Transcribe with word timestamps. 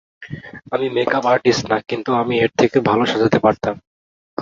আমি 0.73 0.87
makeup 0.89 1.25
artist 1.33 1.63
না, 1.71 1.77
কিন্তু 1.89 2.09
আমিও 2.21 2.41
এর 2.43 2.51
থেকে 2.59 2.77
ভালো 2.89 3.03
সাঁজাতে 3.05 3.39
পারতাম। 3.45 3.75